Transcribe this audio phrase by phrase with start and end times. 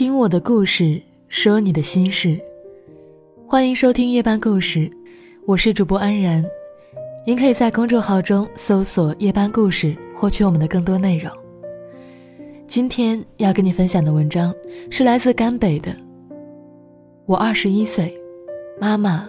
[0.00, 2.40] 听我的故事，说你的心事。
[3.46, 4.90] 欢迎收听夜班故事，
[5.46, 6.42] 我是主播安然。
[7.26, 11.30] 您可以在公众号中搜索“夜班故事”，获取我们的更多内容。
[12.66, 14.54] 今天要跟你分享的文章
[14.90, 15.94] 是来自甘北的。
[17.26, 18.10] 我二十一岁，
[18.80, 19.28] 妈妈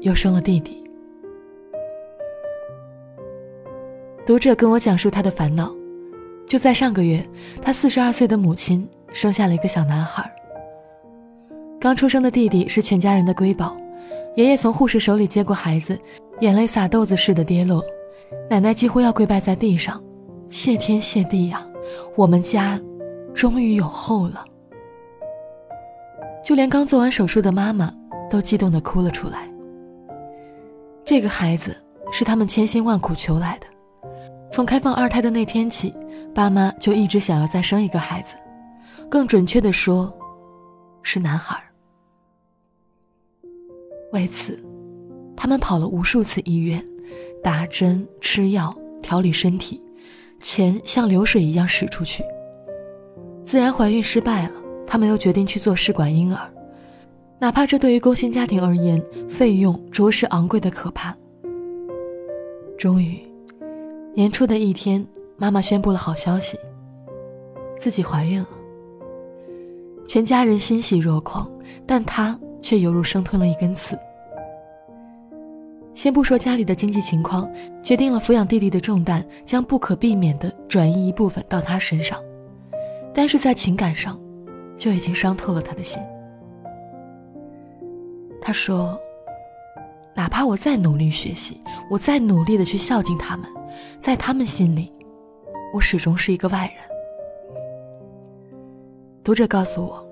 [0.00, 0.82] 又生了弟弟。
[4.26, 5.72] 读者跟我讲述他的烦恼，
[6.44, 7.24] 就在上个月，
[7.62, 8.84] 他四十二岁的母亲。
[9.12, 10.30] 生下了一个小男孩。
[11.80, 13.76] 刚出生的弟弟是全家人的瑰宝，
[14.36, 15.98] 爷爷从护士手里接过孩子，
[16.40, 17.84] 眼泪撒豆子似的跌落，
[18.48, 20.02] 奶奶几乎要跪拜在地上，
[20.48, 21.66] 谢天谢地呀，
[22.16, 22.80] 我们家
[23.34, 24.44] 终于有后了。
[26.44, 27.92] 就连刚做完手术的妈妈
[28.30, 29.48] 都激动的哭了出来。
[31.04, 31.76] 这个孩子
[32.12, 33.66] 是他们千辛万苦求来的，
[34.50, 35.92] 从开放二胎的那天起，
[36.32, 38.34] 爸妈就一直想要再生一个孩子。
[39.12, 40.10] 更准确的说，
[41.02, 41.62] 是男孩。
[44.14, 44.58] 为此，
[45.36, 46.82] 他们跑了无数次医院，
[47.44, 49.78] 打针、吃药、调理身体，
[50.40, 52.24] 钱像流水一样使出去。
[53.44, 54.54] 自然怀孕失败了，
[54.86, 56.50] 他们又决定去做试管婴儿，
[57.38, 61.14] 哪怕这对于工薪家庭而言，费用着实昂贵的可怕。
[62.78, 63.20] 终于，
[64.14, 65.06] 年初的一天，
[65.36, 66.58] 妈妈宣布了好消息：
[67.78, 68.48] 自己怀孕了。
[70.12, 71.50] 全家人欣喜若狂，
[71.86, 73.98] 但他却犹如生吞了一根刺。
[75.94, 77.50] 先不说家里的经济情况，
[77.82, 82.20] 决定了抚养弟弟的重担将不可避免地转移一部分到他身上，
[83.14, 84.20] 但是在情感上，
[84.76, 85.98] 就已经伤透了他的心。
[88.38, 89.00] 他说
[90.14, 93.48] ：“哪怕我再努力学习，我再努力地去孝敬他们，
[93.98, 94.92] 在他们心里，
[95.72, 96.84] 我始终是一个外人。”
[99.24, 100.04] 读者告诉我，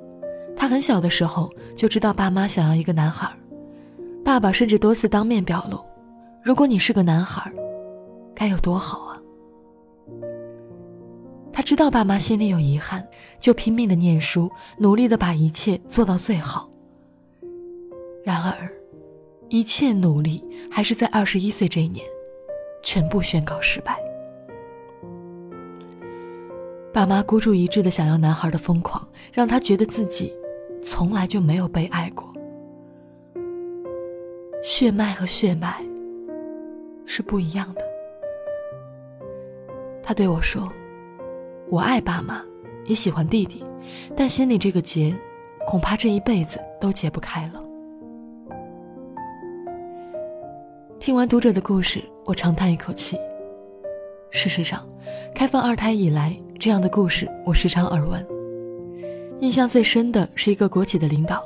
[0.57, 3.29] 他很小的时候就知道爸妈想要一个男孩，
[4.25, 5.85] 爸爸甚至多次当面表露
[6.45, 7.53] ：“如果你是个男孩，
[8.35, 9.21] 该有多好啊！”
[11.53, 13.05] 他知道爸妈心里有遗憾，
[13.41, 14.49] 就拼命的念书，
[14.79, 16.71] 努力的把一切做到最好。
[18.25, 18.71] 然而，
[19.49, 22.07] 一切努力还是在二十一岁这一年，
[22.85, 23.99] 全部宣告失败。
[26.93, 30.33] 爸妈孤注一掷的想要男孩的疯狂，让他觉得自己
[30.83, 32.29] 从来就没有被爱过。
[34.63, 35.81] 血脉和血脉
[37.07, 37.81] 是不一样的。
[40.03, 40.69] 他对我说
[41.71, 42.43] ：“我爱爸妈，
[42.87, 43.65] 也喜欢弟弟，
[44.17, 45.15] 但心里这个结，
[45.69, 47.63] 恐怕这一辈子都解不开了。”
[50.99, 53.17] 听完读者的故事，我长叹一口气。
[54.31, 54.85] 事实上，
[55.35, 56.37] 开放二胎以来。
[56.61, 58.23] 这样的故事我时常耳闻，
[59.41, 61.43] 印象最深的是一个国企的领导，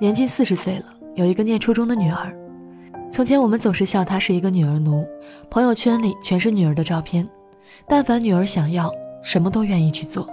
[0.00, 2.36] 年近四十岁了，有一个念初中的女儿。
[3.12, 5.06] 从前我们总是笑她是一个女儿奴，
[5.48, 7.24] 朋友圈里全是女儿的照片，
[7.86, 8.90] 但凡女儿想要，
[9.22, 10.28] 什么都愿意去做。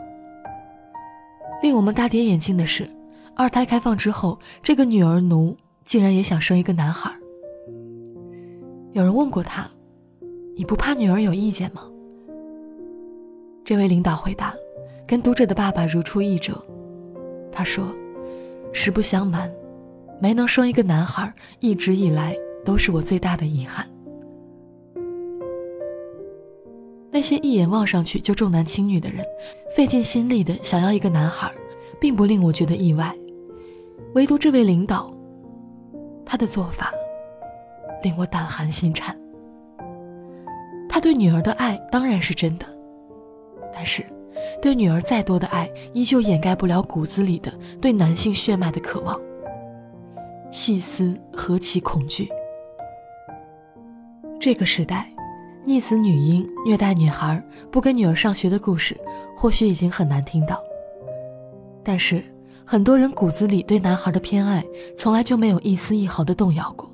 [1.61, 2.89] 令我们大跌眼镜的是，
[3.35, 7.11] 二胎开放之后，这个女儿奴竟然也想生一个男孩。
[8.93, 9.67] 有人问过他
[10.57, 11.83] ：“你不怕女儿有意见吗？”
[13.69, 14.51] 这位领导回答，
[15.05, 16.59] 跟读者的爸爸如出一辙。
[17.51, 17.95] 他说
[18.73, 19.47] ：“实不相瞒，
[20.19, 22.35] 没能生一个男孩，一直以来
[22.65, 23.87] 都是我最大的遗憾。
[27.11, 29.23] 那些一眼望上去就重男轻女的人，
[29.75, 31.51] 费尽心力的想要一个男孩，
[32.01, 33.15] 并不令我觉得意外。
[34.15, 35.13] 唯独这位领导，
[36.25, 36.91] 他的做法
[38.01, 39.15] 令我胆寒心颤。
[40.89, 42.65] 他对女儿的爱当然是真的。”
[43.81, 44.03] 但是，
[44.61, 49.17] 对女儿再多的爱，依旧掩盖不了骨子里的对男性血脉的渴望。
[50.51, 52.27] 细思何其恐惧！
[54.37, 55.09] 这个时代，
[55.65, 57.41] 溺死女婴、虐待女孩、
[57.71, 58.97] 不给女儿上学的故事，
[59.33, 60.61] 或许已经很难听到。
[61.81, 62.21] 但是，
[62.65, 64.61] 很多人骨子里对男孩的偏爱，
[64.97, 66.91] 从来就没有一丝一毫的动摇过。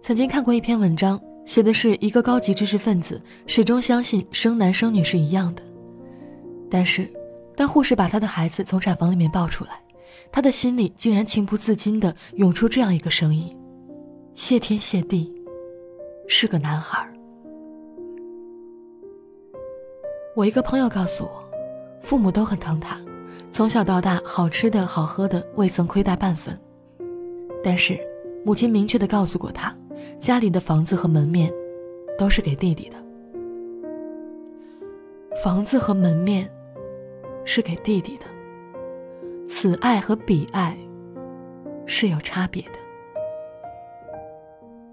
[0.00, 1.20] 曾经看过一篇文章。
[1.44, 5.62] 写的是一个高级知识分子始终相信生男生女是一样的，
[6.70, 7.08] 但是，
[7.56, 9.82] 当护士把他的孩子从产房里面抱出来，
[10.30, 13.56] 他的心里竟然情不自禁地涌出这样一个声音：
[14.34, 15.32] 谢天谢地，
[16.28, 17.04] 是个男孩。
[20.36, 21.50] 我一个朋友告诉我，
[22.00, 22.96] 父母都很疼他，
[23.50, 26.56] 从小到大好吃的好喝的未曾亏待半分，
[27.64, 27.98] 但是
[28.44, 29.76] 母亲明确地告诉过他。
[30.20, 31.50] 家里的房子和门面，
[32.18, 32.96] 都是给弟弟的。
[35.42, 36.46] 房子和门面，
[37.42, 38.26] 是给弟弟的。
[39.48, 40.76] 此爱和彼爱
[41.86, 42.72] 是有差别的。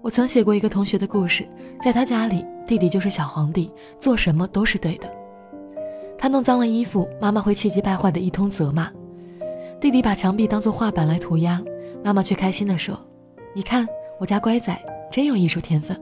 [0.00, 1.46] 我曾写过一个同学的故事，
[1.82, 5.12] 在他家里，弟弟就是小皇帝，做什么都是对的。
[6.16, 8.90] 他弄脏了衣服，妈妈会气急败坏的一通责骂。
[9.78, 11.62] 弟弟把墙壁当做画板来涂鸦，
[12.02, 12.98] 妈妈却开心地说
[13.54, 13.86] ：“你看
[14.18, 14.74] 我家乖仔
[15.18, 16.00] 真有艺术天分。”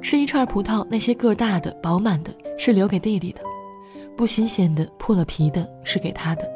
[0.00, 3.40] 吃一串葡萄，那些个大的、饱满的，是留给弟弟的；
[4.16, 6.48] 不新鲜的、破了皮的，是给他的。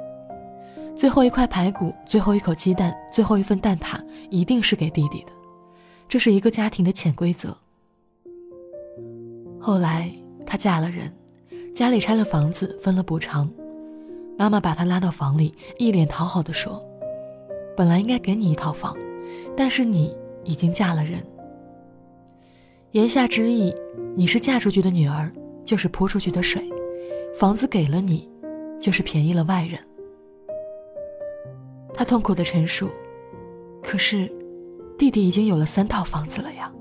[0.94, 4.00] 最后一块排骨，最后一口鸡蛋，最后一份蛋挞，
[4.31, 5.32] 一定是给弟弟的。
[6.08, 7.56] 这是一个家庭的潜规则。
[9.58, 10.08] 后来
[10.46, 11.12] 她嫁了人，
[11.75, 13.50] 家里拆了房子，分了补偿。
[14.38, 16.81] 妈妈把她拉到房里，一脸讨好的说
[17.76, 18.96] ：“本来应该给你一套房，
[19.56, 21.19] 但是你已经嫁了人。”
[22.93, 23.75] 言下之意，
[24.14, 25.31] 你是嫁出去的女儿，
[25.64, 26.62] 就是泼出去的水。
[27.38, 28.29] 房子给了你，
[28.81, 29.79] 就是便宜了外人。
[31.93, 32.88] 他痛苦的陈述。
[33.82, 34.31] 可是。
[34.96, 36.73] 弟弟已经有了三套房子了呀！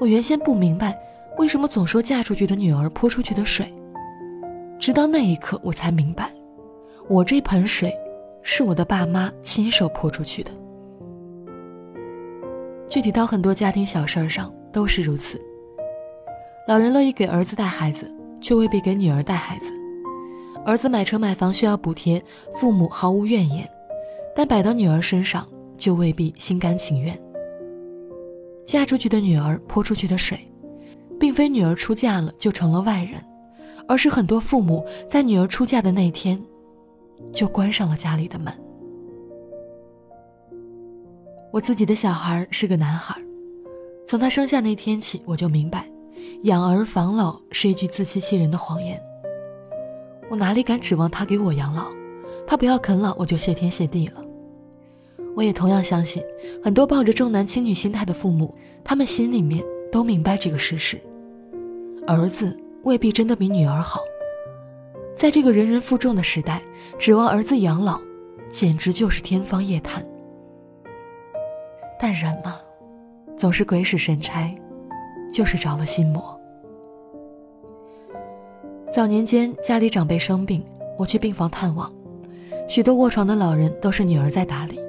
[0.00, 0.98] 我原先不明白，
[1.36, 3.70] 为什么总说嫁出去的女儿泼出去的水。
[4.78, 6.32] 直到那一刻，我才明白，
[7.10, 7.92] 我这盆水，
[8.42, 10.50] 是我的爸妈亲手泼出去的。
[12.92, 15.40] 具体到很多家庭小事儿上都是如此。
[16.68, 18.06] 老人乐意给儿子带孩子，
[18.38, 19.72] 却未必给女儿带孩子。
[20.62, 22.22] 儿子买车买房需要补贴，
[22.52, 23.66] 父母毫无怨言，
[24.36, 25.46] 但摆到女儿身上。
[25.74, 27.18] 就未必心甘情愿。
[28.64, 30.38] 嫁出去的女儿泼出去的水，
[31.18, 33.14] 并非女儿出嫁了就成了外人，
[33.88, 36.40] 而是很多父母在女儿出嫁的那天，
[37.32, 38.54] 就关上了家里的门。
[41.52, 43.14] 我自己的小孩是个男孩，
[44.06, 45.86] 从他生下那天起，我就明白，
[46.44, 48.98] 养儿防老是一句自欺欺人的谎言。
[50.30, 51.88] 我哪里敢指望他给我养老？
[52.46, 54.24] 他不要啃老，我就谢天谢地了。
[55.36, 56.22] 我也同样相信，
[56.64, 59.62] 很多抱着重男轻女心态的父母，他们心里面
[59.92, 60.98] 都明白这个事实：
[62.06, 64.00] 儿子未必真的比女儿好。
[65.14, 66.62] 在这个人人负重的时代，
[66.98, 68.00] 指望儿子养老，
[68.50, 70.02] 简直就是天方夜谭。
[72.02, 72.56] 但人嘛，
[73.36, 74.52] 总是鬼使神差，
[75.32, 76.36] 就是着了心魔。
[78.92, 80.64] 早年间家里长辈生病，
[80.98, 81.92] 我去病房探望，
[82.66, 84.80] 许多卧床的老人都是女儿在打理。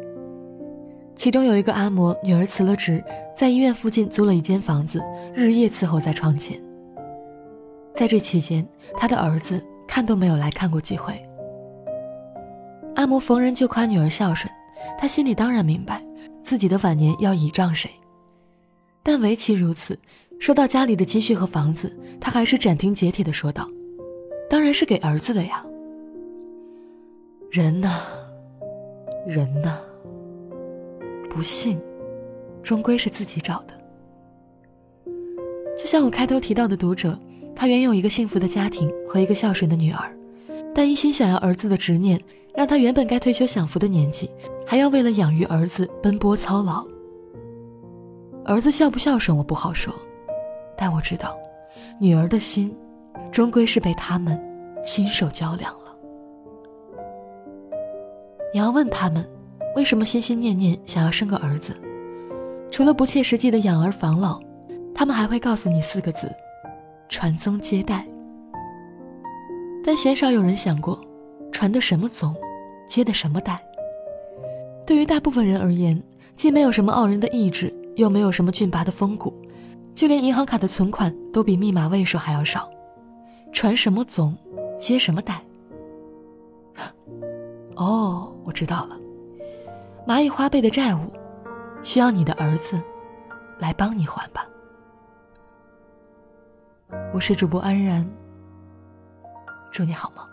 [1.14, 3.04] 其中有一个阿嬷，女儿辞了职，
[3.38, 5.00] 在医院附近租了一间房子，
[5.36, 6.60] 日夜伺候在床前。
[7.94, 8.66] 在这期间，
[8.98, 11.14] 他的儿子看都没有来看过几回。
[12.96, 14.52] 阿嬷逢人就夸女儿孝顺，
[14.98, 16.03] 他心里当然明白，
[16.44, 17.90] 自己的晚年要倚仗谁。
[19.02, 19.98] 但唯其如此，
[20.40, 23.70] 说到家里的积蓄和房子，他还是斩钉截铁地说道
[24.50, 25.66] ：“当然是给儿子的呀。”
[27.50, 28.02] 人呐，
[29.28, 29.80] 人呐。
[31.30, 31.82] 不幸，
[32.62, 33.74] 终归是自己找的。
[35.76, 37.18] 就像我开头提到的读者，
[37.56, 40.16] 他原有一个幸福的家庭和一个孝顺的女儿，
[40.76, 42.22] 但一心想要儿子的执念，
[42.56, 44.30] 让他原本该退休享福的年纪，
[44.66, 46.86] 还要为了养育儿子奔波操劳。
[48.46, 49.94] 儿子孝不孝顺我不好说，
[50.78, 51.38] 但我知道，
[52.00, 52.76] 女儿的心，
[53.32, 54.40] 终归是被他们
[54.84, 55.96] 亲手较量了。
[58.54, 59.28] 你要问他们。
[59.76, 61.76] 为什么心心念念想要生个儿子？
[62.70, 64.40] 除了不切实际的养儿防老，
[64.94, 66.32] 他们还会告诉你四个字：
[67.10, 68.06] 传宗接代。
[69.84, 71.04] 但鲜少有人想过，
[71.52, 72.36] 传的什么宗，
[72.88, 73.64] 接的什么代。
[74.86, 76.02] 对于大部分人而言，
[76.36, 79.34] 既没有什么傲人的意志，又没有什么俊拔的风骨，
[79.96, 82.70] 就连银行卡的存款都比密码位数还要少。
[83.52, 84.36] 传什么宗，
[84.80, 85.42] 接什么代？
[87.76, 88.98] 哦，我知道了。
[90.06, 91.00] 蚂蚁花呗的债务，
[91.82, 92.82] 需要你的儿子
[93.60, 94.46] 来帮你还吧。
[97.14, 98.08] 我是主播安然，
[99.72, 100.33] 祝你好梦。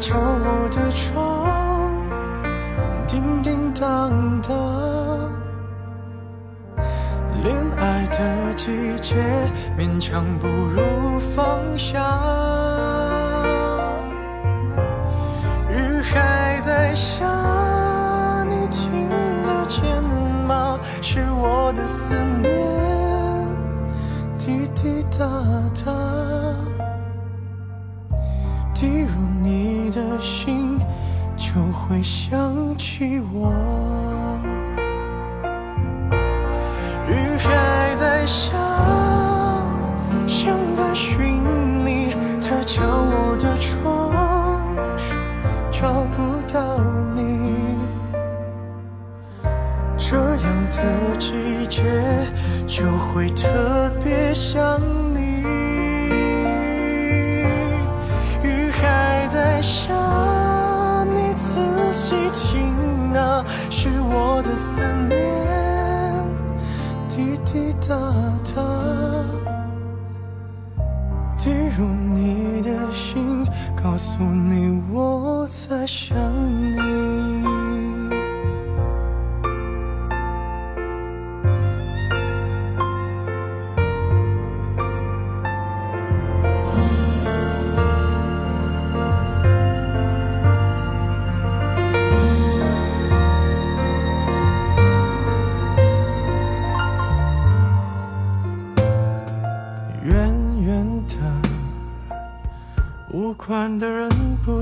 [0.00, 1.92] 敲我的窗，
[3.06, 4.56] 叮叮当当。
[7.42, 9.16] 恋爱的季节，
[9.76, 11.98] 勉强不如放下。
[15.68, 17.26] 雨还在下，
[18.48, 19.08] 你听
[19.46, 20.02] 得见
[20.46, 20.78] 吗？
[21.02, 22.50] 是我的思念，
[24.38, 25.26] 滴滴答
[25.84, 25.92] 答，
[28.74, 29.08] 滴入
[29.42, 30.78] 你的心，
[31.36, 33.52] 就会想起我。
[37.08, 38.52] 雨还在下，
[40.26, 41.42] 像在寻
[41.84, 42.14] 你。
[42.40, 44.12] 他敲我的窗，
[45.70, 46.16] 找不
[46.52, 46.78] 到
[47.14, 47.54] 你。
[49.96, 51.82] 这样的季节
[52.66, 54.80] 就会特别想
[67.88, 67.96] 哒
[68.54, 68.62] 哒，
[71.38, 73.46] 滴入你的心，
[73.82, 76.14] 告诉你我在想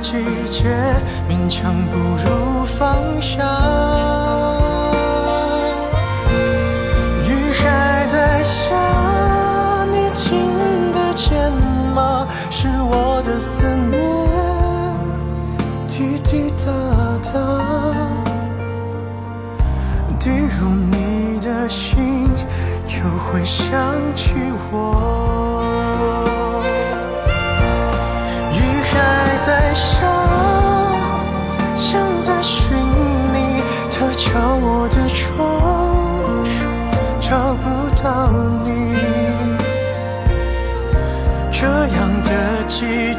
[0.00, 0.12] 季
[0.50, 0.74] 节，
[1.28, 4.09] 勉强不如放下。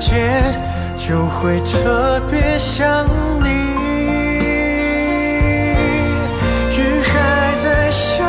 [0.01, 0.17] 节
[0.98, 3.05] 就会特别想
[3.39, 3.48] 你。
[6.75, 7.13] 雨还
[7.63, 8.25] 在下，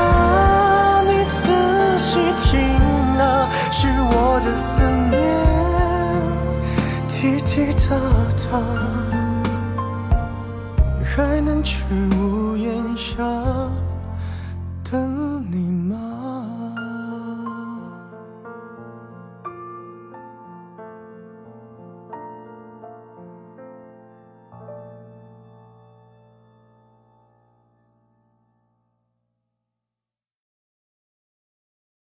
[1.06, 2.52] 你仔细听
[3.18, 4.70] 啊，是我的思
[5.10, 5.16] 念。
[7.08, 7.50] 滴滴
[7.88, 7.96] 答
[8.50, 8.60] 答，
[11.02, 11.84] 还能去
[12.18, 13.24] 屋檐下。